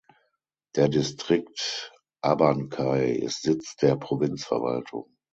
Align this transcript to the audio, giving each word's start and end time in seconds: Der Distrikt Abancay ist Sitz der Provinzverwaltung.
Der 0.75 0.89
Distrikt 0.89 1.91
Abancay 2.23 3.13
ist 3.19 3.43
Sitz 3.43 3.75
der 3.75 3.97
Provinzverwaltung. 3.97 5.15